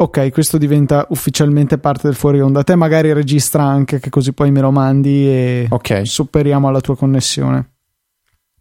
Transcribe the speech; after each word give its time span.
Ok, 0.00 0.30
questo 0.30 0.58
diventa 0.58 1.06
ufficialmente 1.10 1.76
parte 1.78 2.02
del 2.06 2.14
fuori 2.14 2.40
onda. 2.40 2.62
Te 2.62 2.76
magari 2.76 3.12
registra 3.12 3.64
anche 3.64 3.98
che 3.98 4.10
così 4.10 4.32
poi 4.32 4.52
me 4.52 4.60
lo 4.60 4.70
mandi 4.70 5.26
e 5.26 5.66
Ok. 5.70 6.02
supperiamo 6.06 6.68
alla 6.68 6.80
tua 6.80 6.96
connessione. 6.96 7.72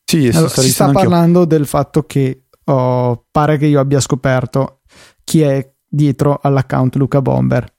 Sì, 0.04 0.30
Allora, 0.34 0.50
si 0.50 0.72
sta 0.72 0.86
anch'io. 0.86 1.00
parlando 1.00 1.46
del 1.46 1.68
fatto 1.68 2.04
che 2.04 2.46
oh, 2.64 3.26
pare 3.30 3.58
che 3.58 3.68
io 3.68 3.80
abbia 3.80 4.00
scoperto 4.00 4.82
chi 5.24 5.42
è 5.42 5.74
dietro 5.88 6.40
all'account 6.42 6.96
Luca 6.96 7.22
Bomber, 7.22 7.72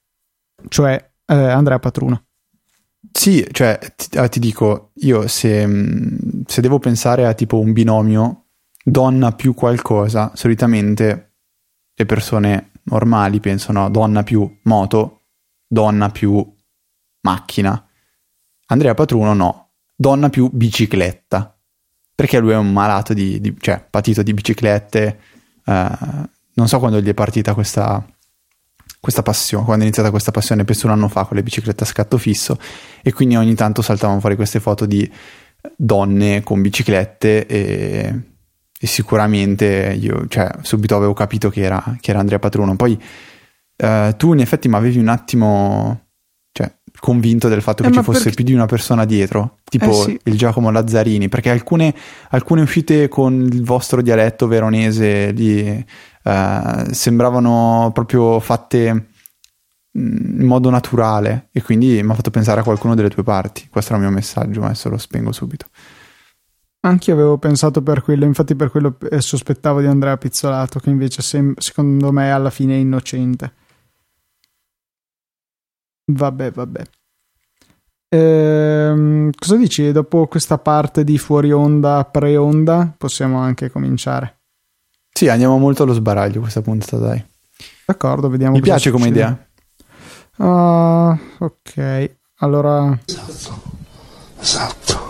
cioè 0.69 1.11
eh, 1.27 1.35
Andrea 1.35 1.81
Patruno. 1.81 2.27
Sì, 3.11 3.45
cioè, 3.51 3.79
ti, 3.97 4.19
ah, 4.19 4.29
ti 4.29 4.39
dico, 4.39 4.91
io 4.97 5.27
se, 5.27 5.67
mh, 5.67 6.43
se 6.47 6.61
devo 6.61 6.79
pensare 6.79 7.27
a 7.27 7.33
tipo 7.35 7.59
un 7.59 7.73
binomio 7.73 8.45
donna 8.85 9.33
più 9.33 9.55
qualcosa, 9.55 10.31
solitamente 10.35 11.33
le 11.95 12.07
persone 12.07 12.71
normali 12.91 13.41
pensano 13.41 13.91
donna 13.91 14.23
più 14.23 14.59
moto, 14.63 15.23
donna 15.67 16.11
più 16.11 16.45
macchina. 17.23 17.87
Andrea 18.67 18.95
Patruno 18.95 19.33
no, 19.35 19.71
donna 19.95 20.29
più 20.29 20.51
bicicletta, 20.53 21.57
perché 22.15 22.39
lui 22.39 22.53
è 22.53 22.57
un 22.57 22.73
malato 22.73 23.15
di, 23.15 23.41
di- 23.41 23.57
cioè 23.59 23.85
patito 23.89 24.23
di 24.23 24.35
biciclette, 24.35 25.21
eh, 25.65 25.91
non 26.55 26.69
so 26.69 26.79
quando 26.79 27.01
gli 27.01 27.09
è 27.09 27.15
partita 27.15 27.55
questa, 27.55 28.05
questa 29.01 29.23
passione, 29.23 29.65
quando 29.65 29.83
è 29.83 29.87
iniziata 29.87 30.11
questa 30.11 30.31
passione, 30.31 30.65
penso 30.65 30.87
un 30.87 30.93
anno 30.93 31.09
fa 31.09 31.25
con 31.25 31.37
le 31.37 31.43
biciclette 31.43 31.85
a 31.85 31.87
scatto 31.87 32.19
fisso 32.19 32.59
e 33.03 33.13
quindi 33.13 33.37
ogni 33.37 33.55
tanto 33.55 33.83
saltavano 33.83 34.21
fuori 34.21 34.37
queste 34.37 34.61
foto 34.61 34.85
di 34.87 35.11
donne 35.77 36.43
con 36.43 36.61
biciclette 36.61 37.47
e, 37.47 38.23
e 38.81 38.87
sicuramente 38.87 39.97
io 40.01 40.27
cioè, 40.29 40.51
subito 40.63 40.97
avevo 40.97 41.13
capito 41.15 41.51
che 41.51 41.63
era, 41.63 41.97
che 42.01 42.11
era 42.11 42.21
Andrea 42.21 42.39
Patruno. 42.39 42.77
Poi 42.77 43.01
eh, 43.77 44.15
tu 44.17 44.33
in 44.33 44.41
effetti 44.41 44.69
mi 44.69 44.75
avevi 44.77 44.99
un 44.99 45.09
attimo 45.09 46.07
cioè, 46.53 46.73
convinto 47.01 47.49
del 47.49 47.63
fatto 47.63 47.83
che 47.83 47.89
Eh, 47.89 47.93
ci 47.93 47.99
ma 47.99 48.05
fosse 48.05 48.19
perché- 48.25 48.37
più 48.37 48.45
di 48.45 48.53
una 48.55 48.67
persona 48.67 49.05
dietro, 49.05 49.59
tipo 49.65 49.91
Eh, 49.91 49.93
sì. 50.05 50.21
il 50.25 50.37
Giacomo 50.37 50.71
Lazzarini, 50.71 51.29
perché 51.29 51.51
alcune, 51.51 51.95
alcune 52.31 52.63
uscite 52.63 53.09
con 53.09 53.41
il 53.51 53.63
vostro 53.65 54.01
dialetto 54.03 54.47
veronese 54.47 55.31
lì, 55.33 55.85
eh, 56.25 56.87
sembravano 56.91 57.91
proprio 57.93 58.39
fatte 58.41 58.93
mm, 59.99 60.41
in 60.41 60.47
modo 60.47 60.71
naturale 60.71 61.49
e 61.53 61.63
quindi 61.63 62.01
mi 62.03 62.11
ha 62.11 62.15
fatto 62.15 62.31
pensare 62.31 62.61
a 62.61 62.65
qualcuno 62.65 62.95
delle 62.95 63.11
tue 63.11 63.23
parti. 63.23 63.67
Questo 63.71 63.93
era 63.93 64.03
il 64.03 64.09
mio 64.09 64.17
messaggio, 64.17 64.63
adesso 64.63 64.89
lo 64.89 64.99
spengo 64.99 65.33
subito. 65.33 65.67
Anche 66.89 67.11
io 67.11 67.17
avevo 67.17 67.37
pensato 67.37 67.83
per 67.83 68.03
quello, 68.03 68.25
infatti 68.25 68.55
per 68.55 68.71
quello 68.71 68.97
eh, 69.11 69.21
sospettavo 69.21 69.81
di 69.81 69.87
Andrea 69.87 70.17
Pizzolato, 70.17 70.81
che 70.81 70.89
invece 70.89 71.21
sem- 71.21 71.55
secondo 71.59 72.11
me 72.13 72.33
alla 72.33 72.49
fine 72.49 72.75
è 72.75 72.79
innocente. 72.79 73.53
Vabbè, 76.07 76.51
vabbè. 76.51 76.83
Ehm, 78.09 79.31
cosa 79.39 79.57
dici? 79.57 79.93
Dopo 79.93 80.27
questa 80.29 80.57
parte 80.57 81.05
di 81.05 81.19
fuori 81.19 81.53
onda, 81.53 82.03
pre-onda, 82.11 82.95
possiamo 82.97 83.39
anche 83.39 83.71
cominciare. 83.71 84.39
Sì, 85.13 85.29
andiamo 85.29 85.59
molto 85.59 85.83
allo 85.83 85.93
sbaraglio 85.93 86.41
questa 86.41 86.63
puntata, 86.63 86.97
dai. 86.97 87.23
D'accordo, 87.85 88.31
vediamo. 88.31 88.55
Mi 88.55 88.61
cosa 88.61 88.73
piace 88.73 88.91
come 88.91 89.09
succede. 89.09 89.21
idea. 89.21 89.47
Ah, 90.39 91.19
ok. 91.39 92.17
Allora, 92.37 92.99
Esatto. 94.41 95.08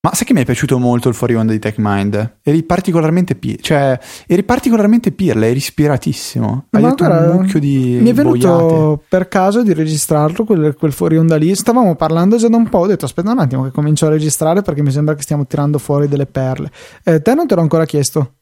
Ma 0.00 0.12
sai 0.14 0.26
che 0.26 0.32
mi 0.32 0.40
è 0.40 0.44
piaciuto 0.44 0.78
molto 0.78 1.08
il 1.08 1.14
fuori 1.14 1.34
onda 1.36 1.52
di 1.52 1.58
TechMind? 1.60 2.38
Eri 2.42 2.62
particolarmente 2.64 3.36
pi- 3.36 3.58
cioè, 3.60 3.98
eri 4.26 4.42
particolarmente 4.42 5.12
pirla, 5.12 5.46
eri 5.46 5.58
ispiratissimo. 5.58 6.66
Hai 6.70 6.82
Ma 6.82 6.88
detto 6.90 7.04
guarda, 7.04 7.30
un 7.30 7.36
mucchio 7.36 7.60
di 7.60 7.98
mi 8.00 8.10
è 8.10 8.12
venuto 8.12 8.48
boiate. 8.48 9.04
per 9.08 9.28
caso 9.28 9.62
di 9.62 9.72
registrarlo 9.72 10.44
quel, 10.44 10.74
quel 10.76 10.92
fuori 10.92 11.16
onda 11.18 11.36
lì. 11.36 11.54
Stavamo 11.54 11.94
parlando 11.94 12.36
già 12.36 12.48
da 12.48 12.56
un 12.56 12.68
po'. 12.68 12.78
Ho 12.78 12.86
detto 12.86 13.04
aspetta 13.04 13.30
un 13.30 13.38
attimo 13.38 13.62
che 13.62 13.70
comincio 13.70 14.06
a 14.06 14.10
registrare 14.10 14.62
perché 14.62 14.82
mi 14.82 14.90
sembra 14.90 15.14
che 15.14 15.22
stiamo 15.22 15.46
tirando 15.46 15.78
fuori 15.78 16.08
delle 16.08 16.26
perle. 16.26 16.70
Eh, 17.04 17.22
te 17.22 17.34
non 17.34 17.46
te 17.46 17.54
l'ho 17.54 17.60
ancora 17.62 17.84
chiesto: 17.84 18.34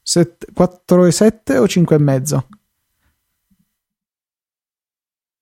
4 0.54 1.04
e 1.04 1.10
7 1.12 1.58
o 1.58 1.68
5 1.68 1.96
e 1.96 1.98
mezzo? 1.98 2.46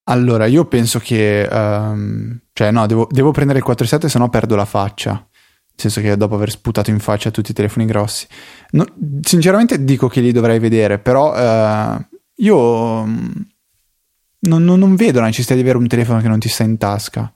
Allora, 0.09 0.47
io 0.47 0.65
penso 0.67 0.99
che... 0.99 1.43
ehm, 1.43 2.41
cioè, 2.53 2.71
no, 2.71 2.87
devo, 2.87 3.07
devo 3.11 3.31
prendere 3.31 3.59
il 3.59 3.65
4.7 3.67 4.07
se 4.07 4.19
no 4.19 4.29
perdo 4.31 4.57
la 4.57 4.65
faccia. 4.65 5.13
Nel 5.13 5.93
senso 5.93 6.01
che 6.01 6.17
dopo 6.17 6.35
aver 6.35 6.51
sputato 6.51 6.91
in 6.91 6.99
faccia 6.99 7.31
tutti 7.31 7.51
i 7.53 7.55
telefoni 7.55 7.85
grossi. 7.87 8.27
No, 8.71 8.85
sinceramente 9.21 9.85
dico 9.85 10.09
che 10.09 10.21
li 10.21 10.33
dovrei 10.33 10.59
vedere, 10.59 10.99
però 10.99 11.37
eh, 11.37 12.07
io 12.37 13.05
mm, 13.05 13.29
non, 14.41 14.65
non- 14.65 14.79
non 14.79 14.97
vedo 14.97 15.21
la 15.21 15.27
necessità 15.27 15.55
di 15.55 15.61
avere 15.61 15.79
un 15.79 15.87
telefono 15.87 16.21
che 16.21 16.29
non 16.29 16.39
ti 16.41 16.49
sta 16.49 16.65
in 16.65 16.79
tasca. 16.79 17.33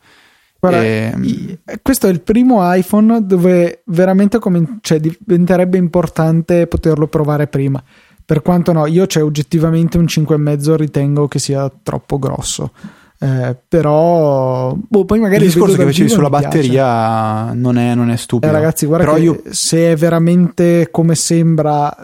Guarda, 0.59 0.83
Ehm, 0.83 1.22
i- 1.25 1.59
questo 1.83 2.06
è 2.06 2.10
il 2.10 2.21
primo 2.22 2.59
iPhone 2.75 3.25
dove 3.27 3.83
veramente 3.87 4.39
comin- 4.39 4.78
cioè, 4.81 4.99
diventerebbe 4.99 5.77
importante 5.78 6.66
poterlo 6.66 7.06
provare 7.06 7.47
prima. 7.47 7.83
Per 8.32 8.41
quanto 8.41 8.72
no, 8.72 8.87
io 8.87 9.04
c'è 9.04 9.22
oggettivamente 9.22 9.98
un 9.98 10.04
5,5 10.04 10.75
ritengo 10.76 11.28
che 11.28 11.38
sia 11.38 11.70
troppo 11.82 12.19
grosso. 12.19 12.72
Eh, 13.19 13.54
però 13.69 14.75
boh, 14.75 15.04
poi 15.04 15.20
magari 15.20 15.44
il 15.44 15.50
discorso 15.50 15.76
che 15.76 15.84
facevi 15.84 16.09
sulla 16.09 16.31
batteria 16.31 17.53
non 17.53 17.76
è, 17.76 17.94
non 17.94 18.09
è 18.09 18.15
Eh, 18.15 18.16
stupido. 18.16 18.50
ragazzi, 18.50 18.87
guarda 18.87 19.19
io 19.19 19.42
se 19.50 19.92
è 19.92 19.97
veramente 19.97 20.88
come 20.91 21.15
sembra 21.15 21.94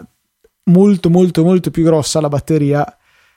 molto 0.65 1.09
molto 1.09 1.43
molto 1.43 1.71
più 1.71 1.83
grossa 1.83 2.21
la 2.21 2.29
batteria, 2.29 2.85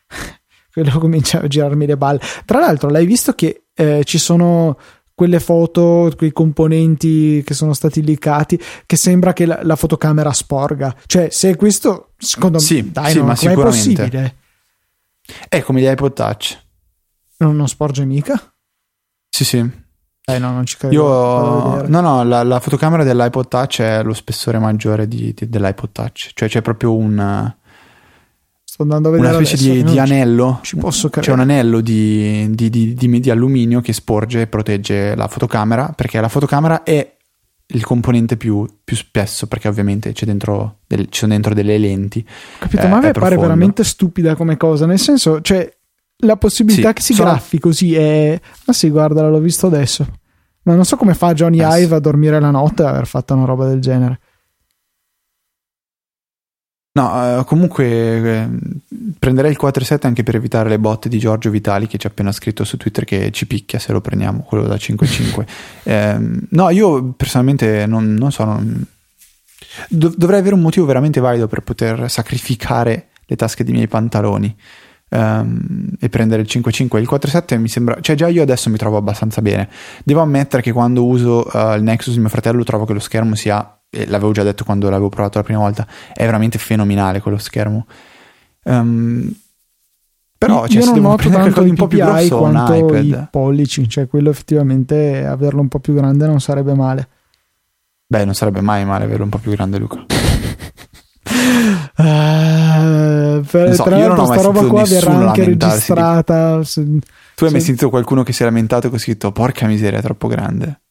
quello 0.71 0.99
comincia 0.99 1.41
a 1.41 1.47
girarmi 1.47 1.87
le 1.87 1.97
balle. 1.97 2.21
Tra 2.45 2.61
l'altro, 2.61 2.91
l'hai 2.91 3.07
visto 3.07 3.33
che 3.33 3.63
eh, 3.73 4.03
ci 4.05 4.19
sono 4.19 4.77
quelle 5.23 5.39
foto, 5.39 6.13
quei 6.17 6.33
componenti 6.33 7.45
che 7.47 7.55
sono 7.55 7.75
stati 7.75 8.03
leakati, 8.03 8.61
che 8.85 8.97
sembra 8.97 9.33
che 9.33 9.47
la, 9.47 9.61
la 9.63 9.77
fotocamera 9.77 10.33
sporga. 10.33 10.93
Cioè, 11.07 11.29
se 11.31 11.51
è 11.51 11.57
questo, 11.57 12.15
secondo 12.19 12.59
me, 12.59 12.65
Sì, 12.65 12.91
dai, 12.91 13.13
sì, 13.13 13.19
no, 13.19 13.27
ma 13.27 13.37
sicuramente. 13.37 13.95
possibile? 13.95 14.37
è 15.49 15.63
come 15.63 15.81
gli 15.81 15.87
iPod 15.87 16.13
Touch. 16.13 16.59
Non, 17.39 17.55
non 17.55 17.69
sporge 17.69 18.05
mica? 18.05 18.35
Sì, 19.29 19.45
sì. 19.45 19.71
Dai, 20.25 20.41
no, 20.41 20.51
non 20.51 20.67
ci 20.67 20.77
credo. 20.77 20.93
Io 20.95 21.87
no, 21.87 22.01
no, 22.01 22.25
la, 22.25 22.43
la 22.43 22.59
fotocamera 22.59 23.05
dell'iPod 23.05 23.47
Touch 23.47 23.81
è 23.81 24.03
lo 24.03 24.13
spessore 24.15 24.59
maggiore 24.59 25.07
di- 25.07 25.33
di- 25.33 25.49
dell'iPod 25.49 25.93
Touch, 25.93 26.31
cioè 26.35 26.49
c'è 26.49 26.63
proprio 26.63 26.97
un, 26.97 27.55
Sto 28.73 28.85
andando 28.85 29.09
a 29.09 29.13
vedere 29.13 29.37
una 29.37 29.45
specie 29.45 29.65
adesso, 29.69 29.75
di, 29.75 29.85
di 29.85 29.93
ci- 29.93 29.99
anello. 29.99 30.59
ci 30.63 30.77
posso 30.77 31.09
C'è 31.11 31.21
credere. 31.21 31.35
un 31.35 31.41
anello 31.41 31.81
di, 31.83 32.49
di, 32.55 32.71
di- 32.71 32.95
di- 32.95 33.21
di 33.21 33.31
alluminio 33.31 33.83
che 33.83 33.93
sporge 33.93 34.41
e 34.41 34.47
protegge 34.47 35.15
la 35.15 35.29
fotocamera 35.29 35.93
perché 35.95 36.19
la 36.23 36.31
fotocamera 36.31 36.83
è 36.83 37.17
il 37.67 37.85
componente 37.85 38.39
più, 38.39 38.67
più 38.83 38.97
spesso 38.97 39.47
perché 39.47 39.69
ovviamente 39.69 40.13
c'è 40.13 40.25
dentro 40.25 40.79
del- 40.87 41.09
ci 41.11 41.19
sono 41.21 41.33
dentro 41.33 41.53
delle 41.53 41.77
lenti. 41.77 42.25
Capito? 42.61 42.81
Eh, 42.83 42.89
ma 42.89 42.95
a 42.97 43.01
me 43.01 43.03
pare 43.11 43.13
profondo. 43.13 43.41
veramente 43.43 43.85
stupida 43.85 44.35
come 44.37 44.57
cosa. 44.57 44.87
Nel 44.87 44.99
senso, 44.99 45.43
cioè, 45.43 45.71
la 46.25 46.37
possibilità 46.37 46.89
Sì, 46.89 46.95
che 46.95 47.03
si 47.03 47.13
sono- 47.13 47.29
graffi 47.29 47.59
così 47.59 47.95
è. 47.95 48.41
Ma 48.65 48.73
sì, 48.73 48.89
guarda, 48.89 49.29
l'ho 49.29 49.39
visto 49.41 49.67
adesso. 49.67 50.07
Ma 50.63 50.75
non 50.75 50.87
so 50.87 50.97
come 50.97 51.13
fa 51.13 51.35
Johnny 51.35 51.61
Eh. 51.61 51.83
Ive 51.83 51.97
a 51.97 52.01
dormire 52.01 52.41
la 52.41 52.51
notte 52.51 52.85
e 52.85 52.87
aver 52.87 53.07
fatto 53.07 53.35
una 53.35 53.45
roba 53.45 53.67
del 53.69 53.81
genere. 53.81 54.19
No, 56.95 57.41
eh, 57.41 57.45
comunque 57.45 57.87
eh, 57.87 58.49
prenderei 59.19 59.51
il 59.51 59.59
4.7 59.61 60.07
anche 60.07 60.23
per 60.23 60.35
evitare 60.35 60.69
le 60.69 60.79
botte 60.79 61.09
di 61.09 61.19
Giorgio 61.19 61.49
Vitali 61.49 61.87
che 61.87 61.97
ci 61.97 62.07
ha 62.07 62.11
appena 62.11 62.33
scritto 62.33 62.65
su 62.65 62.77
Twitter 62.77 63.05
che 63.05 63.31
ci 63.31 63.47
picchia 63.47 63.79
se 63.79 63.93
lo 63.93 64.03
prendiamo, 64.03 64.43
quello 64.43 64.65
da 64.65 64.75
5.5. 64.75 65.47
Ehm, 65.85 66.47
no, 66.51 66.71
io 66.71 67.13
personalmente 67.17 67.87
non, 67.87 68.15
non 68.15 68.31
so, 68.31 68.45
non- 68.45 68.87
dov- 69.89 70.15
dovrei 70.17 70.41
avere 70.41 70.55
un 70.55 70.61
motivo 70.61 70.87
veramente 70.87 71.19
valido 71.19 71.49
per 71.49 71.63
poter 71.63 72.11
sacrificare 72.11 73.09
le 73.27 73.37
tasche 73.37 73.65
dei 73.65 73.73
miei 73.73 73.89
pantaloni 73.89 74.55
ehm, 75.09 75.97
e 75.99 76.09
prendere 76.09 76.43
il 76.43 76.49
5.5. 76.51 76.99
Il 76.99 77.09
4.7 77.11 77.59
mi 77.59 77.69
sembra, 77.69 78.01
cioè 78.01 78.15
già 78.17 78.29
io 78.29 78.43
adesso 78.43 78.71
mi 78.71 78.77
trovo 78.77 78.97
abbastanza 78.99 79.41
bene. 79.41 79.69
Devo 80.05 80.21
ammettere 80.21 80.63
che 80.63 80.73
quando 80.73 81.05
uso 81.07 81.51
eh, 81.51 81.77
il 81.77 81.83
Nexus 81.83 82.17
mio 82.17 82.29
fratello 82.29 82.65
trovo 82.65 82.85
che 82.85 82.93
lo 82.93 83.01
schermo 83.01 83.35
sia, 83.35 83.79
l'avevo 84.07 84.33
già 84.33 84.43
detto 84.43 84.65
quando 84.65 84.89
l'avevo 84.89 85.09
provato 85.09 85.39
la 85.39 85.45
prima 85.45 85.61
volta, 85.61 85.87
è 86.13 86.25
veramente 86.25 86.59
fenomenale 86.59 87.21
quello 87.21 87.39
schermo. 87.39 87.87
Ehm, 88.65 89.35
però 90.39 90.67
cioè, 90.67 90.83
Io 90.83 90.87
non 90.87 91.01
noto 91.01 91.29
tanto 91.29 91.63
di 91.63 91.71
un 91.71 91.77
po' 91.77 91.87
più 91.87 91.99
grosso 91.99 92.39
quanto 92.39 92.97
i 92.97 93.27
pollici, 93.31 93.89
cioè 93.89 94.09
quello 94.09 94.31
effettivamente 94.31 95.25
averlo 95.25 95.61
un 95.61 95.69
po' 95.69 95.79
più 95.79 95.95
grande 95.95 96.27
non 96.27 96.41
sarebbe 96.41 96.75
male. 96.75 97.09
Beh, 98.07 98.25
non 98.25 98.35
sarebbe 98.35 98.61
mai 98.61 98.85
male 98.85 99.05
averlo 99.05 99.25
un 99.25 99.31
po' 99.31 99.39
più 99.39 99.53
grande, 99.53 99.79
Luca. 99.79 100.05
Eh, 101.95 103.43
per, 103.51 103.75
so, 103.75 103.83
tra 103.85 103.97
l'altro 103.97 104.23
ho 104.23 104.27
mai 104.27 104.39
sta 104.39 104.47
roba 104.47 104.67
qua 104.67 104.85
verrà 104.85 105.13
anche 105.29 105.41
di- 105.43 105.47
registrata. 105.51 106.65
se- 106.65 106.85
Tu 107.35 107.45
hai 107.45 107.51
mai 107.51 107.61
sentito 107.61 107.91
qualcuno 107.91 108.23
che 108.23 108.33
si 108.33 108.43
è 108.43 108.45
lamentato 108.45 108.89
che 108.91 108.97
ha 108.97 108.99
scritto 108.99 109.31
porca 109.33 109.67
miseria, 109.67 109.99
è 109.99 110.03
troppo 110.03 110.27
grande? 110.29 110.82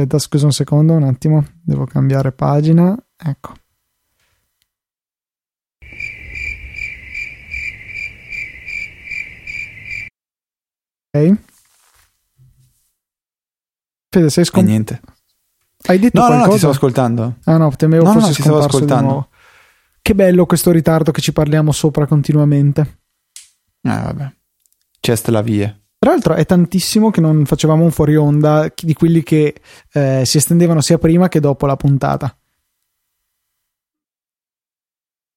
Aspetta, 0.00 0.18
scusa 0.18 0.46
un 0.46 0.52
secondo, 0.52 0.94
un 0.94 1.02
attimo, 1.02 1.44
devo 1.62 1.84
cambiare 1.84 2.32
pagina. 2.32 2.96
Ecco. 3.18 3.52
Ok. 11.12 11.38
Fede, 14.08 14.30
sei 14.30 14.44
scomparso? 14.46 14.58
Eh, 14.58 14.64
niente. 14.64 15.00
Hai 15.82 15.98
detto 15.98 16.18
no, 16.18 16.26
qualcosa? 16.26 16.38
No, 16.38 16.46
no, 16.46 16.52
ti 16.52 16.58
stavo 16.58 16.72
ascoltando. 16.72 17.36
Ah 17.44 17.56
no, 17.58 17.70
temevo 17.76 18.04
no, 18.04 18.12
fossi 18.12 18.26
no, 18.26 18.32
scomparso 18.32 18.42
stavo 18.42 18.58
ascoltando. 18.58 19.28
Che 20.00 20.14
bello 20.14 20.46
questo 20.46 20.70
ritardo 20.70 21.10
che 21.10 21.20
ci 21.20 21.34
parliamo 21.34 21.72
sopra 21.72 22.06
continuamente. 22.06 23.00
Ah, 23.82 24.04
vabbè. 24.04 24.34
C'è 24.98 25.20
la 25.26 25.42
via. 25.42 25.78
L'altro 26.10 26.34
è 26.34 26.44
tantissimo 26.44 27.10
che 27.10 27.20
non 27.20 27.44
facevamo 27.44 27.84
un 27.84 27.92
fuori 27.92 28.16
onda 28.16 28.68
di 28.74 28.94
quelli 28.94 29.22
che 29.22 29.54
eh, 29.92 30.22
si 30.24 30.38
estendevano 30.38 30.80
sia 30.80 30.98
prima 30.98 31.28
che 31.28 31.38
dopo 31.38 31.66
la 31.66 31.76
puntata. 31.76 32.36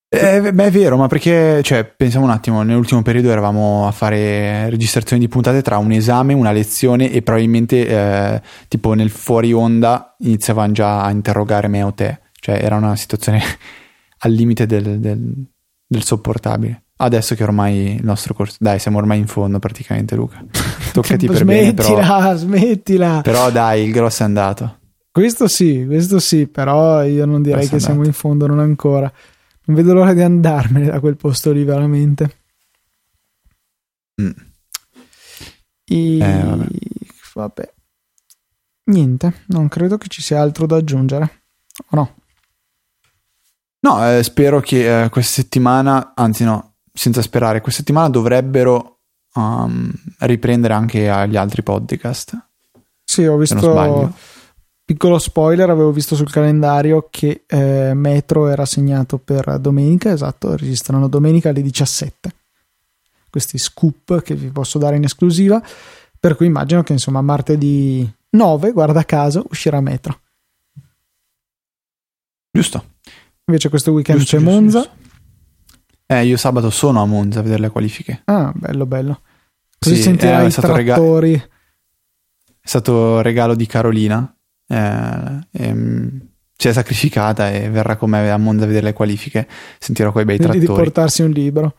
Eh, 0.09 0.51
beh, 0.51 0.65
è 0.65 0.71
vero, 0.71 0.97
ma 0.97 1.07
perché, 1.07 1.61
cioè, 1.61 1.85
pensiamo 1.85 2.25
un 2.25 2.31
attimo, 2.31 2.63
nell'ultimo 2.63 3.03
periodo 3.03 3.29
eravamo 3.29 3.85
a 3.87 3.91
fare 3.91 4.67
registrazioni 4.71 5.21
di 5.21 5.27
puntate 5.27 5.61
tra 5.61 5.77
un 5.77 5.91
esame, 5.91 6.33
una 6.33 6.51
lezione 6.51 7.11
e 7.11 7.21
probabilmente, 7.21 7.87
eh, 7.87 8.41
tipo, 8.67 8.93
nel 8.95 9.11
fuori 9.11 9.53
onda 9.53 10.15
iniziavano 10.19 10.71
già 10.71 11.03
a 11.03 11.11
interrogare 11.11 11.67
me 11.67 11.83
o 11.83 11.93
te. 11.93 12.19
Cioè, 12.31 12.63
era 12.63 12.77
una 12.77 12.95
situazione 12.95 13.41
al 14.19 14.31
limite 14.31 14.65
del, 14.65 14.99
del- 14.99 15.45
del 15.85 16.03
sopportabile. 16.03 16.85
Adesso 17.03 17.35
che 17.35 17.43
ormai 17.43 17.95
il 17.95 18.03
nostro 18.05 18.33
corso... 18.33 18.55
Dai, 18.61 18.79
siamo 18.79 18.97
ormai 18.97 19.19
in 19.19 19.27
fondo 19.27 19.59
praticamente, 19.59 20.15
Luca. 20.15 20.41
Toccati 20.93 21.27
per 21.27 21.43
bene, 21.43 21.73
però... 21.73 21.89
smettila, 21.89 22.35
smettila. 22.35 23.21
Però 23.21 23.51
dai, 23.51 23.83
il 23.83 23.91
grosso 23.91 24.23
è 24.23 24.25
andato. 24.25 24.79
Questo 25.11 25.49
sì, 25.49 25.83
questo 25.85 26.19
sì, 26.19 26.47
però 26.47 27.03
io 27.03 27.25
non 27.25 27.41
direi 27.41 27.67
Questo 27.67 27.75
che 27.75 27.81
siamo 27.81 28.05
in 28.05 28.13
fondo, 28.13 28.47
non 28.47 28.59
ancora. 28.59 29.11
Non 29.65 29.75
vedo 29.75 29.93
l'ora 29.93 30.13
di 30.13 30.21
andarmene 30.21 30.87
da 30.87 31.01
quel 31.01 31.17
posto 31.17 31.51
lì, 31.51 31.65
veramente. 31.65 32.37
Mm. 34.21 34.31
E... 35.83 36.17
Eh, 36.17 36.43
vabbè. 36.43 36.67
vabbè. 37.33 37.73
Niente, 38.85 39.43
non 39.47 39.67
credo 39.67 39.97
che 39.97 40.07
ci 40.07 40.21
sia 40.21 40.39
altro 40.39 40.65
da 40.65 40.77
aggiungere. 40.77 41.43
O 41.89 41.95
no? 41.97 42.15
No, 43.81 44.09
eh, 44.09 44.23
spero 44.23 44.61
che 44.61 45.03
eh, 45.03 45.09
questa 45.09 45.41
settimana, 45.41 46.13
anzi 46.15 46.45
no, 46.45 46.72
senza 46.93 47.21
sperare, 47.21 47.61
questa 47.61 47.79
settimana 47.79 48.09
dovrebbero 48.09 48.99
um, 49.33 49.91
riprendere 50.19 50.73
anche 50.73 51.09
agli 51.09 51.35
altri 51.35 51.63
podcast. 51.63 52.37
Sì, 53.03 53.25
ho 53.25 53.37
visto. 53.37 54.13
Piccolo 54.85 55.17
spoiler, 55.17 55.69
avevo 55.69 55.91
visto 55.93 56.15
sul 56.15 56.29
calendario 56.29 57.07
che 57.09 57.45
eh, 57.47 57.93
Metro 57.93 58.49
era 58.49 58.65
segnato 58.65 59.17
per 59.17 59.57
domenica, 59.57 60.11
esatto, 60.11 60.57
registrano 60.57 61.07
domenica 61.07 61.49
alle 61.49 61.61
17. 61.61 62.35
Questi 63.29 63.57
scoop 63.57 64.21
che 64.21 64.35
vi 64.35 64.49
posso 64.49 64.77
dare 64.77 64.97
in 64.97 65.05
esclusiva, 65.05 65.63
per 66.19 66.35
cui 66.35 66.47
immagino 66.47 66.83
che 66.83 66.91
insomma 66.91 67.21
martedì 67.21 68.07
9, 68.31 68.71
guarda 68.73 69.05
caso, 69.05 69.45
uscirà 69.49 69.79
Metro. 69.79 70.19
Giusto. 72.51 72.91
Invece 73.45 73.69
questo 73.69 73.91
weekend 73.91 74.19
Giusto, 74.19 74.37
c'è 74.37 74.43
giusto, 74.43 74.59
Monza. 74.59 74.79
giusto. 74.81 75.02
Eh, 76.19 76.25
io 76.25 76.37
sabato 76.37 76.69
sono 76.69 77.01
a 77.01 77.05
Monza 77.05 77.39
a 77.39 77.41
vedere 77.43 77.61
le 77.61 77.69
qualifiche. 77.69 78.21
Ah, 78.25 78.51
bello 78.53 78.85
bello. 78.85 79.21
Così 79.79 79.95
Sì, 79.95 80.01
sentirai 80.03 80.41
eh, 80.41 80.45
è 80.45 80.47
i 80.47 80.51
stato 80.51 80.75
rega- 80.75 80.93
trattori. 80.95 81.33
È 81.33 82.67
stato 82.67 83.21
regalo 83.21 83.55
di 83.55 83.65
Carolina. 83.65 84.33
eh, 84.67 85.47
ehm, 85.51 86.27
si 86.55 86.67
è 86.69 86.73
sacrificata 86.73 87.51
e 87.51 87.69
verrà 87.69 87.97
con 87.97 88.09
me 88.11 88.29
a 88.31 88.37
Monza 88.37 88.63
a 88.63 88.67
vedere 88.67 88.85
le 88.85 88.93
qualifiche. 88.93 89.47
Sentirò 89.79 90.11
quei 90.11 90.23
bei 90.23 90.37
Quindi 90.37 90.59
di 90.59 90.65
trattori. 90.65 90.85
portarsi 90.85 91.21
un 91.23 91.31
libro. 91.31 91.75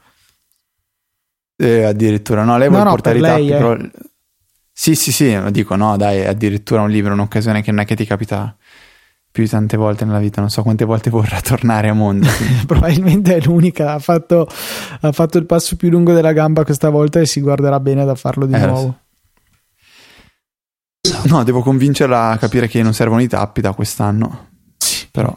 Eh, 1.56 1.84
addirittura, 1.84 2.42
no, 2.44 2.58
lei 2.58 2.66
No, 2.68 2.74
vuole 2.74 2.84
no, 2.84 2.90
portare 2.90 3.18
i 3.18 3.20
tappi, 3.22 3.48
eh. 3.48 3.56
però... 3.56 3.76
Sì, 4.76 4.94
sì, 4.96 5.12
sì, 5.12 5.32
lo 5.34 5.50
dico, 5.50 5.76
no, 5.76 5.96
dai, 5.96 6.26
addirittura 6.26 6.82
un 6.82 6.90
libro, 6.90 7.12
un'occasione 7.12 7.62
che 7.62 7.70
non 7.70 7.80
è 7.80 7.84
che 7.84 7.94
ti 7.94 8.04
capita 8.04 8.54
più 9.34 9.42
di 9.42 9.48
tante 9.48 9.76
volte 9.76 10.04
nella 10.04 10.20
vita, 10.20 10.40
non 10.40 10.48
so 10.48 10.62
quante 10.62 10.84
volte 10.84 11.10
vorrà 11.10 11.40
tornare 11.42 11.88
a 11.88 11.92
Monza. 11.92 12.30
Probabilmente 12.66 13.34
è 13.34 13.40
l'unica. 13.40 13.94
Ha 13.94 13.98
fatto, 13.98 14.46
ha 15.00 15.10
fatto 15.10 15.38
il 15.38 15.44
passo 15.44 15.74
più 15.74 15.90
lungo 15.90 16.12
della 16.12 16.32
gamba 16.32 16.62
questa 16.64 16.88
volta 16.88 17.18
e 17.18 17.26
si 17.26 17.40
guarderà 17.40 17.80
bene 17.80 18.04
da 18.04 18.14
farlo 18.14 18.46
di 18.46 18.54
Eh, 18.54 18.64
nuovo. 18.64 18.98
No, 21.24 21.42
devo 21.42 21.62
convincerla 21.62 22.28
a 22.30 22.38
capire 22.38 22.68
che 22.68 22.80
non 22.80 22.94
servono 22.94 23.22
i 23.22 23.26
tappi 23.26 23.60
da 23.60 23.72
quest'anno. 23.72 24.50
Però, 25.10 25.36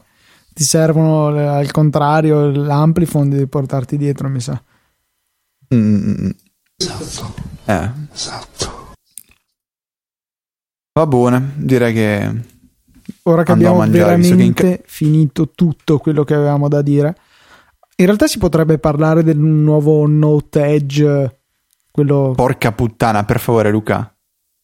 Ti 0.53 0.63
servono 0.63 1.35
eh, 1.35 1.43
al 1.47 1.71
contrario 1.71 2.51
l'amplifon 2.51 3.29
devi 3.29 3.47
portarti 3.47 3.97
dietro, 3.97 4.29
mi 4.29 4.39
sa. 4.39 4.61
mm, 5.73 6.29
Esatto, 6.77 7.33
eh, 7.65 7.91
esatto. 8.13 8.91
va 10.93 11.07
buone, 11.07 11.53
direi 11.55 11.93
che 11.93 12.41
Ora 13.27 13.43
che 13.43 13.51
abbiamo 13.51 13.77
mangiare, 13.77 14.15
visto 14.15 14.35
che 14.35 14.41
in 14.41 14.53
veramente 14.53 14.83
finito 14.87 15.51
tutto 15.53 15.97
quello 15.97 16.23
che 16.23 16.33
avevamo 16.33 16.69
da 16.69 16.81
dire, 16.81 17.15
in 17.97 18.05
realtà 18.05 18.25
si 18.25 18.37
potrebbe 18.37 18.77
parlare 18.77 19.21
del 19.21 19.37
nuovo 19.37 20.07
Note 20.07 20.63
Edge, 20.63 21.39
quello, 21.91 22.31
porca 22.35 22.71
puttana, 22.71 23.25
per 23.25 23.39
favore 23.41 23.69
Luca. 23.69 24.15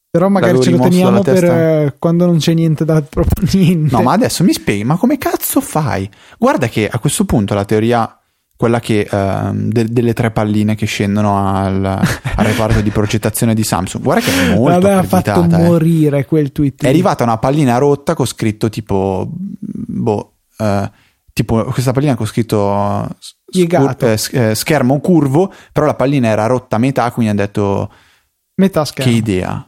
però 0.09 0.29
magari 0.29 0.61
ce 0.61 0.69
lo 0.69 0.79
teniamo 0.79 1.21
per 1.21 1.43
eh, 1.43 1.95
quando 1.99 2.25
non 2.25 2.37
c'è 2.37 2.53
niente 2.53 2.85
da 2.85 3.03
niente. 3.51 3.93
No, 3.93 4.01
ma 4.01 4.13
adesso 4.13 4.45
mi 4.45 4.53
spieghi, 4.53 4.85
ma 4.85 4.95
come 4.95 5.17
cazzo 5.17 5.59
fai? 5.59 6.09
Guarda 6.39 6.69
che 6.69 6.87
a 6.87 6.99
questo 6.99 7.25
punto 7.25 7.53
la 7.53 7.65
teoria, 7.65 8.17
quella 8.63 8.79
che 8.79 9.05
ehm, 9.11 9.67
de- 9.67 9.89
delle 9.91 10.13
tre 10.13 10.31
palline 10.31 10.73
che 10.75 10.85
scendono 10.85 11.37
al, 11.37 11.83
al 11.83 12.45
reparto 12.45 12.79
di 12.79 12.91
progettazione 12.91 13.53
di 13.53 13.61
Samsung, 13.61 14.01
guarda 14.01 14.23
che 14.23 14.31
è 14.31 14.55
molto 14.55 14.87
ha 14.87 15.03
fatto 15.03 15.43
eh. 15.43 15.47
morire 15.57 16.23
quel 16.23 16.53
tweet. 16.53 16.81
È 16.81 16.87
arrivata 16.87 17.25
una 17.25 17.37
pallina 17.37 17.77
rotta 17.77 18.13
con 18.13 18.25
scritto 18.25 18.69
tipo, 18.69 19.27
boh, 19.29 20.35
eh, 20.57 20.89
tipo 21.33 21.61
questa 21.65 21.91
pallina 21.91 22.15
con 22.15 22.25
scritto 22.25 23.03
eh, 23.03 23.15
s- 23.19 23.35
Piegato. 23.43 24.07
eh, 24.07 24.17
eh, 24.31 24.55
schermo 24.55 24.97
curvo, 25.01 25.51
però 25.73 25.85
la 25.85 25.95
pallina 25.95 26.29
era 26.29 26.45
rotta 26.45 26.77
a 26.77 26.79
metà, 26.79 27.11
quindi 27.11 27.33
ha 27.33 27.35
detto 27.35 27.91
Metà 28.55 28.85
schermo. 28.85 29.11
che 29.11 29.17
idea, 29.17 29.67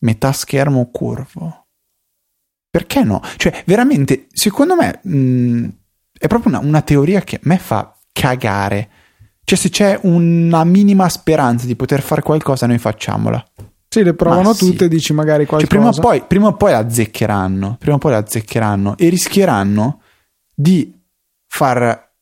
metà 0.00 0.32
schermo 0.32 0.90
curvo. 0.90 1.66
Perché 2.68 3.04
no? 3.04 3.22
Cioè, 3.36 3.62
veramente, 3.64 4.26
secondo 4.32 4.74
me 4.76 5.00
mh, 5.02 5.68
è 6.18 6.26
proprio 6.26 6.52
una, 6.52 6.58
una 6.66 6.82
teoria 6.82 7.22
che 7.22 7.36
a 7.36 7.40
me 7.44 7.56
fa 7.56 7.93
cagare. 8.14 8.88
Cioè, 9.44 9.58
se 9.58 9.68
c'è 9.68 9.98
una 10.02 10.64
minima 10.64 11.08
speranza 11.10 11.66
di 11.66 11.76
poter 11.76 12.00
fare 12.00 12.22
qualcosa, 12.22 12.66
noi 12.66 12.78
facciamola. 12.78 13.44
Sì, 13.88 14.02
le 14.02 14.14
provano 14.14 14.42
Ma 14.42 14.54
sì. 14.54 14.70
tutte 14.70 14.86
e 14.86 14.88
dici 14.88 15.12
magari 15.12 15.46
Cioè, 15.46 15.66
qualcosa. 15.66 15.68
prima, 15.68 15.88
o 15.90 16.00
poi, 16.00 16.22
prima 16.26 16.46
o 16.48 16.56
poi 16.56 16.70
la 16.70 16.78
azzeccheranno, 16.78 17.76
prima 17.78 17.96
o 17.96 17.98
poi 17.98 18.12
la 18.12 18.18
azzeccheranno 18.18 18.96
e 18.96 19.08
rischieranno 19.08 20.00
di 20.54 20.98
far 21.46 22.12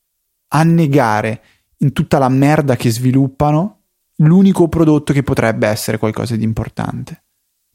annegare 0.49 1.43
in 1.79 1.93
tutta 1.93 2.19
la 2.19 2.29
merda 2.29 2.77
che 2.77 2.91
sviluppano 2.91 3.81
l'unico 4.17 4.69
prodotto 4.69 5.13
che 5.13 5.23
potrebbe 5.23 5.67
essere 5.67 5.99
qualcosa 5.99 6.37
di 6.37 6.45
importante. 6.45 7.23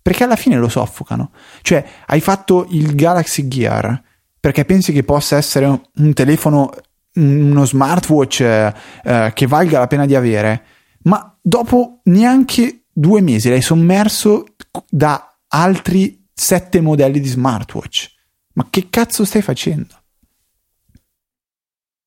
Perché 0.01 0.23
alla 0.23 0.35
fine 0.35 0.57
lo 0.57 0.69
soffocano. 0.69 1.31
Cioè, 1.61 1.83
hai 2.05 2.21
fatto 2.21 2.65
il 2.69 2.95
Galaxy 2.95 3.47
Gear 3.47 4.01
perché 4.39 4.63
pensi 4.63 4.93
che 4.93 5.03
possa 5.03 5.35
essere 5.35 5.65
un 5.95 6.13
telefono, 6.13 6.71
uno 7.17 7.65
smartwatch 7.65 8.41
eh, 8.41 8.73
eh, 9.03 9.31
che 9.33 9.47
valga 9.47 9.79
la 9.79 9.87
pena 9.87 10.05
di 10.05 10.15
avere, 10.15 10.63
ma 11.03 11.37
dopo 11.41 12.01
neanche 12.05 12.83
due 12.91 13.21
mesi 13.21 13.49
l'hai 13.49 13.61
sommerso 13.61 14.45
da 14.89 15.37
altri 15.47 16.25
sette 16.33 16.81
modelli 16.81 17.19
di 17.19 17.27
smartwatch. 17.27 18.15
Ma 18.53 18.67
che 18.69 18.87
cazzo 18.89 19.25
stai 19.25 19.41
facendo? 19.41 19.93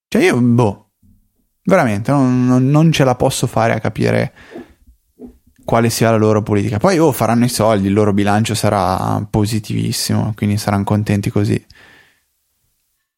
Cioè 0.09 0.23
io, 0.23 0.41
boh, 0.41 0.91
veramente 1.63 2.11
non, 2.11 2.47
non- 2.47 2.69
non 2.69 2.91
ce 2.91 3.05
la 3.05 3.15
posso 3.15 3.47
fare 3.47 3.73
a 3.73 3.81
capire 3.81 4.33
quale 5.65 5.91
sia 5.91 6.11
la 6.11 6.17
loro 6.17 6.43
politica. 6.43 6.79
Poi 6.79 6.99
oh, 6.99 7.13
faranno 7.13 7.45
i 7.45 7.49
soldi, 7.49 7.87
il 7.87 7.93
loro 7.93 8.13
bilancio 8.13 8.57
sarà 8.57 9.25
positivissimo, 9.31 10.33
quindi 10.35 10.57
saranno 10.57 10.83
contenti 10.83 11.31
così. 11.31 11.65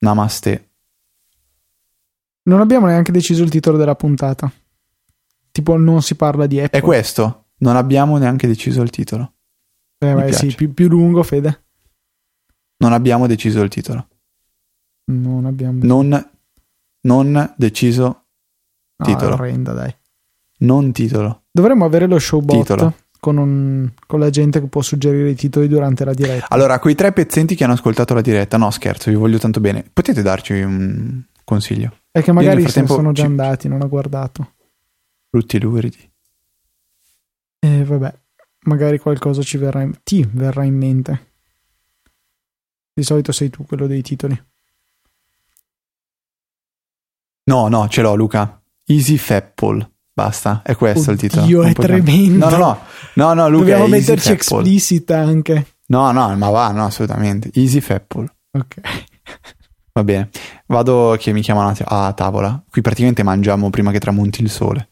Namaste. 0.00 0.71
Non 2.44 2.61
abbiamo 2.61 2.87
neanche 2.87 3.12
deciso 3.12 3.42
il 3.42 3.50
titolo 3.50 3.76
della 3.76 3.94
puntata. 3.94 4.50
Tipo, 5.52 5.76
non 5.76 6.02
si 6.02 6.14
parla 6.16 6.46
di 6.46 6.61
Apple. 6.61 6.78
È 6.78 6.82
questo? 6.82 7.46
Non 7.58 7.76
abbiamo 7.76 8.16
neanche 8.18 8.46
deciso 8.46 8.82
il 8.82 8.90
titolo. 8.90 9.34
Eh, 9.99 10.14
piace. 10.14 10.32
sì, 10.50 10.54
più, 10.54 10.72
più 10.75 10.88
lungo, 10.88 11.22
Fede. 11.22 11.62
Non 12.78 12.92
abbiamo 12.92 13.26
deciso 13.28 13.61
il 13.62 13.68
titolo. 13.68 14.08
Non 15.04 15.44
abbiamo. 15.46 15.78
Non, 15.82 16.30
non 17.02 17.54
deciso 17.56 18.25
No, 18.96 19.06
titolo. 19.06 19.37
dai. 19.37 19.94
Non 20.58 20.90
titolo. 20.92 21.42
Dovremmo 21.50 21.84
avere 21.84 22.06
lo 22.06 22.18
showbot 22.18 22.58
Titolo. 22.58 22.94
con, 23.20 23.37
un- 23.37 23.90
con 24.06 24.18
la 24.20 24.30
gente 24.30 24.61
che 24.61 24.66
può 24.66 24.80
suggerire 24.80 25.30
i 25.30 25.34
titoli 25.34 25.68
durante 25.68 26.04
la 26.04 26.14
diretta. 26.14 26.46
Allora, 26.49 26.78
quei 26.80 26.94
tre 26.94 27.12
pezzenti 27.12 27.54
che 27.54 27.62
hanno 27.64 27.75
ascoltato 27.75 28.14
la 28.14 28.20
diretta, 28.20 28.56
no 28.56 28.70
scherzo, 28.70 29.11
vi 29.11 29.16
voglio 29.16 29.38
tanto 29.38 29.61
bene. 29.61 29.84
Potete 29.92 30.22
darci 30.22 30.61
un 30.62 31.22
consiglio? 31.44 31.96
È 32.12 32.23
che 32.23 32.31
magari 32.33 32.69
se 32.69 32.83
ne 32.83 32.87
sono 32.87 33.12
già 33.12 33.23
ci- 33.23 33.28
andati, 33.28 33.69
non 33.69 33.81
ho 33.81 33.88
guardato. 33.88 34.52
Brutti 35.31 35.59
luridi. 35.59 36.11
E 37.59 37.85
vabbè, 37.85 38.14
magari 38.64 38.99
qualcosa 38.99 39.42
ci 39.42 39.57
verrà 39.57 39.81
in, 39.81 39.99
ti 40.02 40.28
verrà 40.31 40.62
in 40.64 40.76
mente. 40.76 41.31
Di 42.92 43.02
solito 43.02 43.33
sei 43.33 43.49
tu 43.49 43.64
quello 43.64 43.87
dei 43.87 44.02
titoli. 44.02 44.40
No, 47.45 47.69
no, 47.69 47.88
ce 47.88 48.02
l'ho 48.02 48.14
Luca. 48.14 48.61
Easy 48.85 49.16
Fapple. 49.16 49.90
Basta, 50.14 50.61
è 50.62 50.76
questo 50.76 51.11
il 51.12 51.19
titolo. 51.19 51.47
Non 51.47 51.66
è 51.69 51.73
tremendo. 51.73 52.50
No, 52.50 52.50
no, 52.50 52.57
no. 52.59 52.81
No, 53.14 53.33
no, 53.33 53.49
Luca. 53.49 53.64
Dobbiamo 53.64 53.87
metterci 53.87 54.33
explicit 54.33 55.11
anche. 55.11 55.76
No, 55.87 56.12
no, 56.12 56.37
ma 56.37 56.50
va, 56.50 56.71
no, 56.73 56.85
assolutamente. 56.85 57.50
Easy 57.54 57.81
Fapple. 57.81 58.26
Ok. 58.50 58.81
Va 59.94 60.04
bene. 60.04 60.30
Vado 60.66 61.16
che 61.18 61.32
mi 61.32 61.42
chiamano 61.42 61.68
a, 61.68 61.75
ta- 61.75 62.06
a 62.06 62.12
tavola. 62.12 62.62
Qui 62.70 62.80
praticamente 62.80 63.22
mangiamo 63.22 63.68
prima 63.70 63.90
che 63.90 63.99
tramonti 63.99 64.42
il 64.42 64.49
sole. 64.50 64.88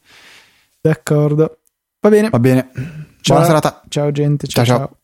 D'accordo. 0.81 1.59
Va 2.01 2.09
bene. 2.11 2.29
Va 2.31 2.39
bene. 2.39 2.71
Ciao. 3.21 3.37
Buona 3.37 3.45
serata. 3.45 3.83
Ciao 3.89 4.11
gente. 4.13 4.47
ciao. 4.47 4.65
Ciao, 4.65 4.77
ciao. 4.77 4.87
ciao. 4.87 4.97